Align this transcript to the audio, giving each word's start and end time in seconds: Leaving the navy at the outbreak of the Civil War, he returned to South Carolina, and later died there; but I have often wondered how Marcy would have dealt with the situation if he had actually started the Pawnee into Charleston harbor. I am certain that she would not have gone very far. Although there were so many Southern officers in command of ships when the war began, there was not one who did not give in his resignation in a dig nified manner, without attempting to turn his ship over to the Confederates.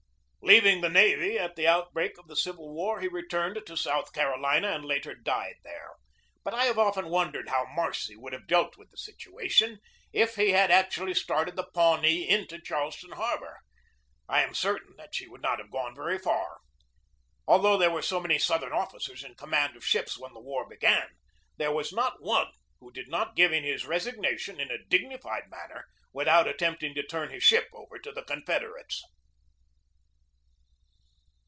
Leaving 0.43 0.81
the 0.81 0.89
navy 0.89 1.37
at 1.39 1.55
the 1.55 1.65
outbreak 1.67 2.17
of 2.17 2.27
the 2.27 2.35
Civil 2.35 2.73
War, 2.73 2.99
he 2.99 3.07
returned 3.07 3.61
to 3.65 3.77
South 3.77 4.11
Carolina, 4.11 4.71
and 4.73 4.83
later 4.83 5.13
died 5.15 5.55
there; 5.63 5.91
but 6.43 6.53
I 6.53 6.65
have 6.65 6.77
often 6.79 7.07
wondered 7.09 7.47
how 7.49 7.67
Marcy 7.73 8.17
would 8.17 8.33
have 8.33 8.47
dealt 8.47 8.75
with 8.75 8.89
the 8.89 8.97
situation 8.97 9.79
if 10.11 10.35
he 10.35 10.49
had 10.49 10.69
actually 10.69 11.13
started 11.13 11.55
the 11.55 11.69
Pawnee 11.73 12.27
into 12.27 12.59
Charleston 12.61 13.11
harbor. 13.13 13.59
I 14.27 14.41
am 14.41 14.53
certain 14.55 14.95
that 14.97 15.13
she 15.15 15.25
would 15.27 15.41
not 15.43 15.59
have 15.59 15.71
gone 15.71 15.95
very 15.95 16.17
far. 16.17 16.57
Although 17.47 17.77
there 17.77 17.91
were 17.91 18.01
so 18.01 18.19
many 18.19 18.37
Southern 18.39 18.73
officers 18.73 19.23
in 19.23 19.35
command 19.35 19.77
of 19.77 19.85
ships 19.85 20.17
when 20.19 20.33
the 20.33 20.41
war 20.41 20.67
began, 20.67 21.07
there 21.57 21.71
was 21.71 21.93
not 21.93 22.21
one 22.21 22.51
who 22.81 22.91
did 22.91 23.07
not 23.07 23.37
give 23.37 23.53
in 23.53 23.63
his 23.63 23.85
resignation 23.85 24.59
in 24.59 24.69
a 24.71 24.83
dig 24.89 25.03
nified 25.03 25.47
manner, 25.49 25.85
without 26.11 26.45
attempting 26.47 26.93
to 26.95 27.03
turn 27.07 27.29
his 27.29 27.43
ship 27.43 27.69
over 27.71 27.97
to 27.99 28.11
the 28.11 28.23
Confederates. 28.23 29.01